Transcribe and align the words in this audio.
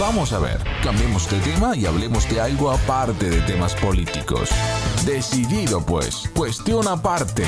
Vamos 0.00 0.32
a 0.32 0.38
ver, 0.38 0.56
cambiemos 0.82 1.30
de 1.30 1.38
tema 1.40 1.76
y 1.76 1.84
hablemos 1.84 2.26
de 2.30 2.40
algo 2.40 2.70
aparte 2.70 3.28
de 3.28 3.42
temas 3.42 3.74
políticos. 3.74 4.48
Decidido 5.04 5.84
pues, 5.84 6.26
cuestión 6.34 6.88
aparte. 6.88 7.44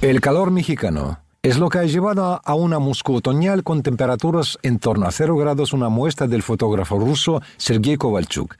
El 0.00 0.20
calor 0.20 0.50
mexicano 0.50 1.20
es 1.42 1.58
lo 1.58 1.68
que 1.68 1.78
ha 1.78 1.84
llevado 1.84 2.40
a 2.44 2.54
una 2.54 2.80
Moscú 2.80 3.14
otoñal 3.14 3.62
con 3.62 3.84
temperaturas 3.84 4.58
en 4.62 4.80
torno 4.80 5.06
a 5.06 5.12
cero 5.12 5.36
grados 5.36 5.72
una 5.72 5.88
muestra 5.88 6.26
del 6.26 6.42
fotógrafo 6.42 6.98
ruso 6.98 7.40
Sergei 7.56 7.96
Kovalchuk. 7.96 8.56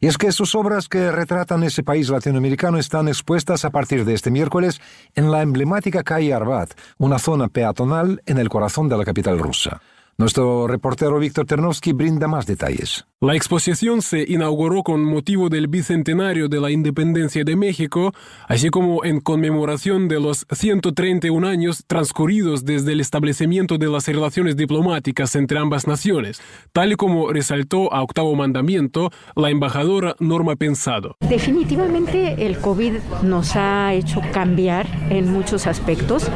Y 0.00 0.06
es 0.06 0.16
que 0.16 0.32
sus 0.32 0.54
obras 0.54 0.88
que 0.88 1.12
retratan 1.12 1.62
ese 1.62 1.82
país 1.82 2.08
latinoamericano 2.08 2.78
están 2.78 3.06
expuestas 3.06 3.66
a 3.66 3.70
partir 3.70 4.06
de 4.06 4.14
este 4.14 4.30
miércoles 4.30 4.80
en 5.14 5.30
la 5.30 5.42
emblemática 5.42 6.02
calle 6.02 6.32
Arbat, 6.32 6.70
una 6.96 7.18
zona 7.18 7.48
peatonal 7.48 8.22
en 8.24 8.38
el 8.38 8.48
corazón 8.48 8.88
de 8.88 8.96
la 8.96 9.04
capital 9.04 9.38
rusa. 9.38 9.82
Nuestro 10.18 10.66
reportero 10.66 11.18
Víctor 11.18 11.44
Ternovsky 11.44 11.92
brinda 11.92 12.26
más 12.26 12.46
detalles. 12.46 13.04
La 13.20 13.34
exposición 13.34 14.00
se 14.00 14.24
inauguró 14.26 14.82
con 14.82 15.04
motivo 15.04 15.50
del 15.50 15.68
bicentenario 15.68 16.48
de 16.48 16.58
la 16.58 16.70
independencia 16.70 17.44
de 17.44 17.54
México, 17.54 18.14
así 18.48 18.70
como 18.70 19.04
en 19.04 19.20
conmemoración 19.20 20.08
de 20.08 20.18
los 20.18 20.46
131 20.50 21.46
años 21.46 21.84
transcurridos 21.86 22.64
desde 22.64 22.92
el 22.92 23.00
establecimiento 23.00 23.76
de 23.76 23.88
las 23.88 24.06
relaciones 24.06 24.56
diplomáticas 24.56 25.34
entre 25.36 25.58
ambas 25.58 25.86
naciones, 25.86 26.40
tal 26.72 26.92
y 26.92 26.96
como 26.96 27.30
resaltó 27.30 27.92
a 27.92 28.02
octavo 28.02 28.34
mandamiento 28.34 29.10
la 29.34 29.50
embajadora 29.50 30.14
Norma 30.18 30.56
Pensado. 30.56 31.16
Definitivamente 31.28 32.46
el 32.46 32.58
COVID 32.58 32.94
nos 33.22 33.54
ha 33.56 33.92
hecho 33.92 34.22
cambiar 34.32 34.86
en 35.10 35.30
muchos 35.30 35.66
aspectos, 35.66 36.30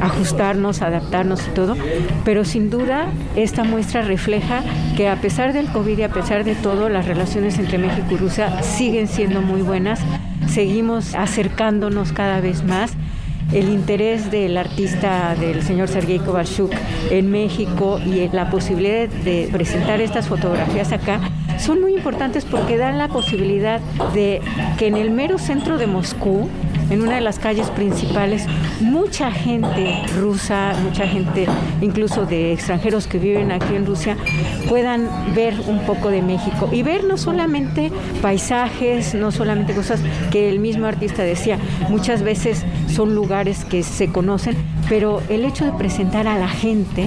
ajustarnos, 0.00 0.82
adaptarnos 0.82 1.46
y 1.48 1.50
todo, 1.50 1.76
pero 2.24 2.44
sin 2.44 2.70
duda 2.70 3.12
esta 3.36 3.64
muestra 3.64 4.02
refleja 4.02 4.62
que 4.96 5.08
a 5.08 5.16
pesar 5.16 5.52
del 5.52 5.66
COVID 5.68 5.98
y 5.98 6.02
a 6.02 6.08
pesar 6.08 6.44
de 6.44 6.54
todo, 6.54 6.88
las 6.88 7.06
relaciones 7.06 7.58
entre 7.58 7.78
México 7.78 8.06
y 8.10 8.16
Rusia 8.16 8.62
siguen 8.62 9.08
siendo 9.08 9.42
muy 9.42 9.62
buenas, 9.62 10.00
seguimos 10.48 11.14
acercándonos 11.14 12.12
cada 12.12 12.40
vez 12.40 12.64
más. 12.64 12.92
El 13.52 13.68
interés 13.68 14.30
del 14.30 14.56
artista 14.56 15.34
del 15.34 15.62
señor 15.62 15.88
Sergei 15.88 16.18
Kovalchuk 16.18 16.72
en 17.10 17.30
México 17.30 18.00
y 18.04 18.28
la 18.28 18.50
posibilidad 18.50 19.08
de 19.08 19.48
presentar 19.52 20.00
estas 20.00 20.28
fotografías 20.28 20.92
acá 20.92 21.20
son 21.58 21.80
muy 21.80 21.94
importantes 21.94 22.44
porque 22.44 22.76
dan 22.76 22.98
la 22.98 23.08
posibilidad 23.08 23.80
de 24.14 24.40
que 24.78 24.86
en 24.86 24.96
el 24.96 25.10
mero 25.10 25.38
centro 25.38 25.78
de 25.78 25.86
Moscú 25.86 26.48
en 26.90 27.02
una 27.02 27.16
de 27.16 27.20
las 27.20 27.38
calles 27.38 27.68
principales, 27.70 28.46
mucha 28.80 29.30
gente 29.30 30.02
rusa, 30.18 30.74
mucha 30.82 31.06
gente 31.06 31.46
incluso 31.80 32.26
de 32.26 32.52
extranjeros 32.52 33.06
que 33.06 33.18
viven 33.18 33.52
aquí 33.52 33.74
en 33.74 33.86
Rusia, 33.86 34.16
puedan 34.68 35.08
ver 35.34 35.54
un 35.66 35.80
poco 35.80 36.10
de 36.10 36.22
México 36.22 36.68
y 36.72 36.82
ver 36.82 37.04
no 37.04 37.16
solamente 37.16 37.90
paisajes, 38.22 39.14
no 39.14 39.30
solamente 39.32 39.74
cosas 39.74 40.00
que 40.30 40.48
el 40.48 40.58
mismo 40.58 40.86
artista 40.86 41.22
decía, 41.22 41.58
muchas 41.88 42.22
veces 42.22 42.64
son 42.92 43.14
lugares 43.14 43.64
que 43.64 43.82
se 43.82 44.08
conocen, 44.08 44.56
pero 44.88 45.22
el 45.28 45.44
hecho 45.44 45.64
de 45.64 45.72
presentar 45.72 46.28
a 46.28 46.38
la 46.38 46.48
gente, 46.48 47.06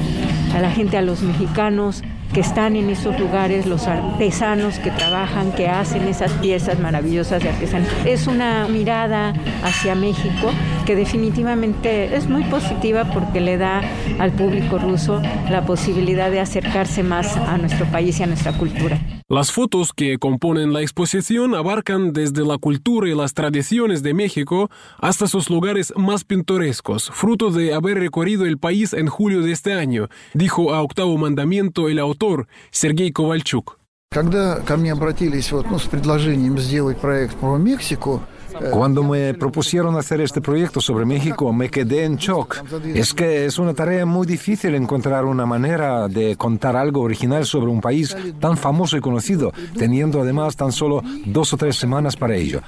a 0.56 0.60
la 0.60 0.72
gente, 0.72 0.98
a 0.98 1.02
los 1.02 1.22
mexicanos, 1.22 2.04
que 2.34 2.42
están 2.42 2.76
en 2.76 2.90
esos 2.90 3.20
lugares, 3.20 3.66
los 3.66 3.88
artesanos 3.88 4.80
que 4.80 4.92
trabajan, 4.92 5.52
que 5.54 5.68
hacen 5.68 6.08
esas 6.08 6.32
piezas 6.34 6.80
maravillosas 6.80 7.42
de 7.42 7.50
artesanía. 7.50 7.90
Es 8.06 8.28
una 8.28 8.68
mirada 8.68 9.34
hacia 9.64 9.96
México 9.96 10.52
que 10.87 10.97
definitivamente 10.97 12.17
es 12.17 12.29
muy 12.29 12.45
positiva 12.45 13.05
porque 13.13 13.41
le 13.41 13.59
da 13.59 13.83
al 14.19 14.33
público 14.33 14.79
ruso 14.79 15.21
la 15.51 15.65
posibilidad 15.65 16.31
de 16.31 16.41
acercarse 16.41 17.03
más 17.03 17.37
a 17.37 17.59
nuestro 17.59 17.87
país 17.87 18.19
y 18.21 18.23
a 18.23 18.27
nuestra 18.27 18.53
cultura. 18.53 19.01
Las 19.29 19.51
fotos 19.51 19.93
que 19.95 20.19
componen 20.19 20.73
la 20.73 20.83
exposición 20.83 21.55
abarcan 21.55 22.13
desde 22.13 22.45
la 22.45 22.59
cultura 22.59 23.09
y 23.09 23.15
las 23.15 23.33
tradiciones 23.33 24.03
de 24.03 24.13
México 24.13 24.71
hasta 24.99 25.27
sus 25.27 25.49
lugares 25.49 25.93
más 25.97 26.25
pintorescos, 26.25 27.11
fruto 27.13 27.51
de 27.51 27.73
haber 27.73 27.99
recorrido 27.99 28.45
el 28.45 28.59
país 28.59 28.93
en 28.93 29.07
julio 29.07 29.41
de 29.41 29.53
este 29.53 29.73
año, 29.73 30.09
dijo 30.35 30.75
a 30.75 30.83
octavo 30.83 31.17
mandamiento 31.17 31.89
el 31.89 31.99
autor 31.99 32.47
Sergei 32.71 33.11
Kovalchuk. 33.13 33.79
Когда 34.13 34.57
ко 34.57 34.77
мне 34.77 34.93
обратились 34.93 35.51
вот, 35.53 35.71
ну, 35.71 35.79
с 35.79 35.85
предложением 35.85 36.59
сделать 36.59 36.99
проект 36.99 37.35
про 37.37 37.57
Мексику, 37.57 38.23
cuando 38.72 39.04
me 39.04 39.34
propusieron 39.34 39.96
hacer 39.96 40.22
este 40.22 40.42
proyecto 40.42 40.82
sobre 40.82 41.06
México, 41.06 41.52
me 41.54 41.70
quedé 41.70 42.06
en 42.06 42.18
shock. 42.18 42.64
Es 42.86 43.14
que 43.14 43.46
es 43.46 43.60
una 43.60 43.74
tarea 43.74 44.06
muy 44.06 44.28
difícil 44.28 44.76
encontrar 44.76 45.26
una 45.26 45.46
manera 45.46 46.08
de 46.08 46.36
contar 46.36 46.76
algo 46.76 47.02
original 47.02 47.46
sobre 47.46 47.68
un 47.68 47.82
país 47.82 48.16
tan 48.40 48.58
famoso 48.58 48.98
y 48.98 49.02
conocido, 49.02 49.52
teniendo 49.78 50.22
además 50.22 50.56
tan 50.56 50.72
solo 50.72 51.02
dos 51.26 51.54
o 51.54 51.58
tres 51.58 51.76
semanas 51.76 52.16
para 52.16 52.36
ello. 52.36 52.62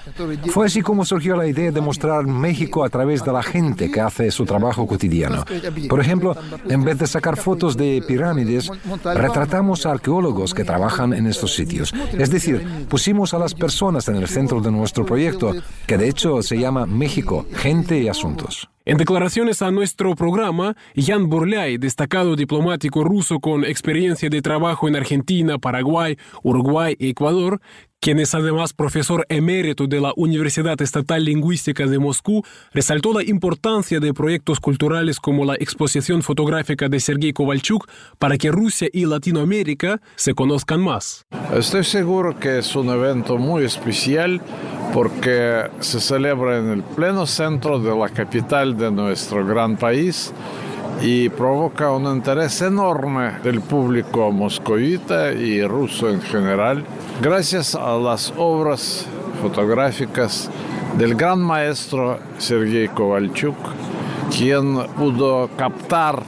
Fue 0.47 0.65
así 0.65 0.81
como 0.81 1.05
surgió 1.05 1.35
la 1.35 1.47
idea 1.47 1.71
de 1.71 1.81
mostrar 1.81 2.25
México 2.25 2.83
a 2.83 2.89
través 2.89 3.23
de 3.23 3.31
la 3.31 3.43
gente 3.43 3.91
que 3.91 4.01
hace 4.01 4.31
su 4.31 4.45
trabajo 4.45 4.87
cotidiano. 4.87 5.45
Por 5.89 5.99
ejemplo, 5.99 6.35
en 6.67 6.83
vez 6.83 6.97
de 6.99 7.07
sacar 7.07 7.37
fotos 7.37 7.77
de 7.77 8.03
pirámides, 8.07 8.69
retratamos 9.03 9.85
a 9.85 9.91
arqueólogos 9.91 10.53
que 10.53 10.63
trabajan 10.63 11.13
en 11.13 11.27
estos 11.27 11.53
sitios. 11.53 11.93
Es 12.17 12.29
decir, 12.29 12.85
pusimos 12.89 13.33
a 13.33 13.39
las 13.39 13.53
personas 13.53 14.07
en 14.07 14.15
el 14.15 14.27
centro 14.27 14.61
de 14.61 14.71
nuestro 14.71 15.05
proyecto 15.05 15.53
que 15.87 15.97
de 15.97 16.09
hecho 16.09 16.41
se 16.41 16.57
llama 16.57 16.85
México, 16.85 17.45
Gente 17.53 17.99
y 17.99 18.07
Asuntos. 18.07 18.69
En 18.89 18.97
declaraciones 18.97 19.61
a 19.61 19.69
nuestro 19.69 20.15
programa, 20.15 20.75
Jan 20.95 21.29
Burlay, 21.29 21.77
destacado 21.77 22.35
diplomático 22.35 23.03
ruso 23.03 23.39
con 23.39 23.63
experiencia 23.63 24.31
de 24.31 24.41
trabajo 24.41 24.87
en 24.87 24.95
Argentina, 24.95 25.59
Paraguay, 25.59 26.17
Uruguay 26.41 26.95
y 26.97 27.09
Ecuador, 27.09 27.61
quien 27.99 28.19
es 28.19 28.33
además 28.33 28.73
profesor 28.73 29.25
emérito 29.29 29.87
de 29.87 29.99
la 29.99 30.13
Universidad 30.15 30.81
Estatal 30.81 31.25
Lingüística 31.25 31.85
de 31.85 31.99
Moscú, 31.99 32.43
resaltó 32.73 33.13
la 33.13 33.23
importancia 33.23 33.99
de 33.99 34.13
proyectos 34.13 34.59
culturales 34.59 35.19
como 35.19 35.43
la 35.43 35.55
exposición 35.55 36.23
fotográfica 36.23 36.87
de 36.87 36.99
Sergei 36.99 37.33
Kovalchuk 37.33 37.89
para 38.17 38.37
que 38.37 38.51
Rusia 38.51 38.87
y 38.93 39.05
Latinoamérica 39.05 40.01
se 40.15 40.33
conozcan 40.33 40.81
más. 40.81 41.25
Estoy 41.53 41.83
seguro 41.83 42.39
que 42.39 42.59
es 42.59 42.75
un 42.75 42.89
evento 42.89 43.37
muy 43.37 43.65
especial 43.65 44.41
porque 44.93 45.69
se 45.81 45.99
celebra 45.99 46.57
en 46.57 46.69
el 46.69 46.83
pleno 46.83 47.25
centro 47.25 47.79
de 47.79 47.95
la 47.95 48.09
capital 48.09 48.77
de 48.77 48.91
nuestro 48.91 49.45
gran 49.45 49.77
país 49.77 50.33
y 51.01 51.29
provoca 51.29 51.91
un 51.91 52.05
interés 52.05 52.61
enorme 52.61 53.39
del 53.43 53.61
público 53.61 54.31
moscovita 54.31 55.31
y 55.31 55.65
ruso 55.65 56.09
en 56.09 56.21
general, 56.21 56.83
gracias 57.21 57.75
a 57.75 57.97
las 57.97 58.33
obras 58.37 59.05
fotográficas 59.41 60.49
del 60.97 61.15
gran 61.15 61.39
maestro 61.39 62.19
Sergei 62.37 62.89
Kovalchuk, 62.89 63.55
quien 64.35 64.77
pudo 64.97 65.49
captar 65.55 66.21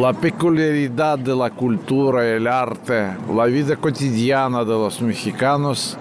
la 0.00 0.12
peculiaridad 0.12 1.18
de 1.18 1.34
la 1.34 1.50
cultura 1.50 2.26
el 2.26 2.46
arte, 2.46 3.08
la 3.34 3.46
vida 3.46 3.76
cotidiana 3.76 4.60
de 4.60 4.72
los 4.72 5.00
mexicanos 5.02 5.96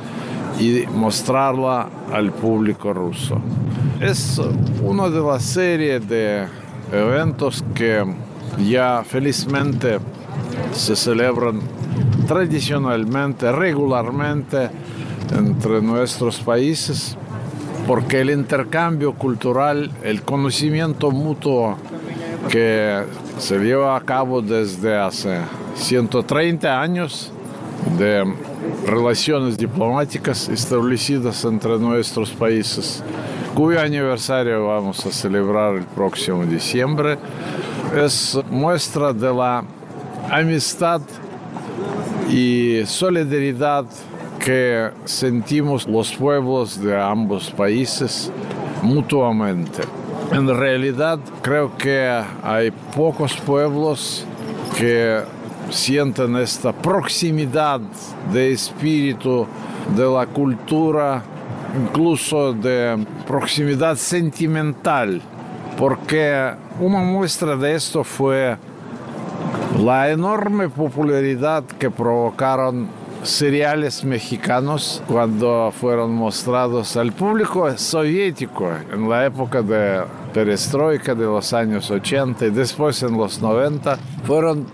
y 0.59 0.85
mostrarla 0.93 1.89
al 2.11 2.31
público 2.31 2.93
ruso. 2.93 3.39
Es 3.99 4.39
una 4.83 5.09
de 5.09 5.21
las 5.21 5.43
series 5.43 6.07
de 6.07 6.45
eventos 6.91 7.63
que 7.73 8.03
ya 8.67 9.03
felizmente 9.05 9.99
se 10.71 10.95
celebran 10.95 11.59
tradicionalmente, 12.27 13.51
regularmente 13.51 14.69
entre 15.37 15.81
nuestros 15.81 16.39
países, 16.39 17.17
porque 17.87 18.21
el 18.21 18.29
intercambio 18.29 19.13
cultural, 19.13 19.91
el 20.03 20.23
conocimiento 20.23 21.11
mutuo 21.11 21.77
que 22.49 23.03
se 23.37 23.59
lleva 23.59 23.95
a 23.95 24.01
cabo 24.01 24.41
desde 24.41 24.97
hace 24.97 25.39
130 25.75 26.81
años 26.81 27.31
de 27.97 28.25
relaciones 28.85 29.57
diplomáticas 29.57 30.49
establecidas 30.49 31.43
entre 31.45 31.77
nuestros 31.77 32.31
países, 32.31 33.03
cuyo 33.53 33.79
aniversario 33.79 34.67
vamos 34.67 35.05
a 35.05 35.11
celebrar 35.11 35.75
el 35.75 35.83
próximo 35.83 36.45
diciembre, 36.45 37.17
es 37.95 38.37
muestra 38.49 39.13
de 39.13 39.33
la 39.33 39.63
amistad 40.29 41.01
y 42.29 42.81
solidaridad 42.85 43.85
que 44.43 44.89
sentimos 45.05 45.87
los 45.87 46.13
pueblos 46.13 46.79
de 46.81 46.99
ambos 46.99 47.49
países 47.51 48.31
mutuamente. 48.81 49.83
En 50.31 50.47
realidad 50.47 51.19
creo 51.41 51.75
que 51.77 52.21
hay 52.43 52.71
pocos 52.95 53.35
pueblos 53.37 54.25
que 54.77 55.21
sienten 55.69 56.35
esta 56.37 56.71
proximidad 56.71 57.79
de 58.31 58.51
espíritu, 58.51 59.47
de 59.95 60.05
la 60.05 60.25
cultura, 60.27 61.23
incluso 61.75 62.53
de 62.53 63.05
proximidad 63.27 63.95
sentimental, 63.95 65.21
porque 65.77 66.53
una 66.79 66.99
muestra 66.99 67.55
de 67.55 67.75
esto 67.75 68.03
fue 68.03 68.57
La 69.83 70.09
enorme 70.09 70.69
popularidad 70.69 71.63
que 71.65 71.91
provocaron 71.91 72.87
seriales 73.23 74.05
mexicanos 74.05 75.03
cuando 75.07 75.73
fueron 75.77 76.13
mostrados 76.13 76.95
al 76.95 77.11
público 77.11 77.75
soviético 77.77 78.69
en 78.93 79.09
la 79.09 79.25
época 79.25 79.61
de 79.61 80.01
perestroika 80.33 81.13
de 81.13 81.25
los 81.25 81.51
años 81.53 81.89
80 81.91 82.45
y 82.45 82.49
después 82.51 83.01
en 83.03 83.17
los 83.17 83.41
90 83.41 83.97
fueron 84.23 84.65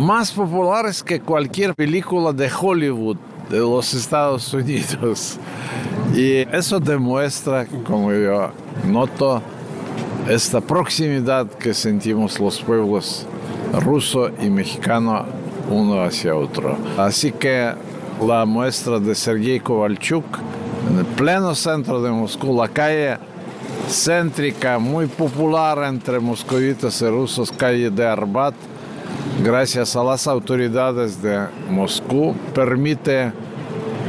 más 0.00 0.32
populares 0.32 1.02
que 1.02 1.20
cualquier 1.20 1.74
película 1.74 2.32
de 2.32 2.50
Hollywood 2.50 3.16
de 3.50 3.58
los 3.58 3.94
Estados 3.94 4.52
Unidos. 4.52 5.38
Y 6.12 6.38
eso 6.50 6.80
demuestra, 6.80 7.66
como 7.86 8.12
yo 8.12 8.50
noto, 8.84 9.40
esta 10.28 10.60
proximidad 10.60 11.46
que 11.46 11.72
sentimos 11.72 12.40
los 12.40 12.60
pueblos 12.60 13.26
ruso 13.72 14.28
y 14.40 14.50
mexicano 14.50 15.24
uno 15.70 16.02
hacia 16.02 16.34
otro. 16.34 16.76
Así 16.98 17.30
que 17.30 17.72
la 18.26 18.44
muestra 18.44 18.98
de 18.98 19.14
Sergei 19.14 19.60
Kovalchuk 19.60 20.24
en 20.90 20.98
el 20.98 21.06
pleno 21.06 21.54
centro 21.54 22.02
de 22.02 22.10
Moscú, 22.10 22.56
la 22.56 22.66
calle 22.66 23.18
céntrica, 23.88 24.80
muy 24.80 25.06
popular 25.06 25.78
entre 25.84 26.18
moscovitas 26.18 27.00
y 27.02 27.06
rusos, 27.06 27.52
calle 27.52 27.88
de 27.88 28.04
Arbat, 28.04 28.54
gracias 29.42 29.96
a 29.96 30.04
las 30.04 30.26
autoridades 30.26 31.22
de 31.22 31.46
Moscú, 31.68 32.34
permite 32.54 33.32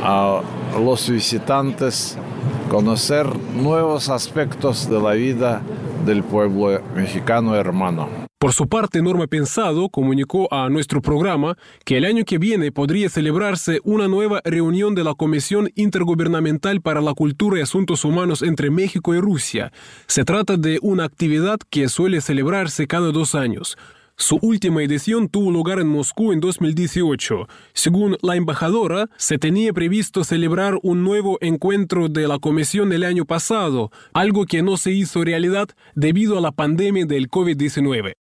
a 0.04 0.42
los 0.80 1.10
visitantes 1.10 2.18
conocer 2.69 3.28
nuevos 3.54 4.10
aspectos 4.10 4.89
de 4.89 5.01
la 5.01 5.12
vida 5.13 5.62
del 6.06 6.24
pueblo 6.24 6.81
mexicano 6.95 7.56
hermano. 7.56 8.10
Por 8.39 8.54
su 8.54 8.68
parte, 8.68 9.04
Norma 9.04 9.28
Pensado 9.28 9.89
comunicó 9.89 10.51
a 10.51 10.68
nuestro 10.69 11.00
programa 11.00 11.56
que 11.86 11.98
el 11.98 12.06
año 12.06 12.25
que 12.25 12.39
viene 12.39 12.72
podría 12.72 13.07
celebrarse 13.07 13.80
una 13.84 14.07
nueva 14.07 14.42
reunión 14.44 14.95
de 14.95 15.04
la 15.04 15.13
Comisión 15.13 15.69
Intergubernamental 15.75 16.81
para 16.81 17.01
la 17.01 17.13
Cultura 17.13 17.60
y 17.60 17.62
Asuntos 17.62 18.04
Humanos 18.04 18.42
entre 18.42 18.72
México 18.72 19.13
y 19.13 19.19
Rusia. 19.19 19.72
Se 20.07 20.24
trata 20.24 20.57
de 20.57 20.80
una 20.81 21.04
actividad 21.04 21.60
que 21.69 21.88
suele 21.88 22.19
celebrarse 22.19 22.88
cada 22.88 23.12
dos 23.12 23.36
años. 23.36 23.77
Su 24.21 24.38
última 24.44 24.83
edición 24.83 25.29
tuvo 25.29 25.50
lugar 25.50 25.79
en 25.79 25.88
Moscú 25.88 26.31
en 26.31 26.41
2018. 26.41 27.47
Según 27.73 28.18
la 28.21 28.35
embajadora, 28.35 29.09
se 29.18 29.39
tenía 29.39 29.73
previsto 29.73 30.23
celebrar 30.23 30.77
un 30.83 31.03
nuevo 31.03 31.39
encuentro 31.41 32.07
de 32.07 32.27
la 32.27 32.38
comisión 32.38 32.94
el 32.94 33.03
año 33.03 33.25
pasado, 33.25 33.91
algo 34.13 34.45
que 34.45 34.62
no 34.62 34.77
se 34.77 34.91
hizo 34.91 35.23
realidad 35.23 35.69
debido 35.95 36.38
a 36.38 36.41
la 36.41 36.51
pandemia 36.51 37.07
del 37.07 37.31
COVID-19. 37.31 38.13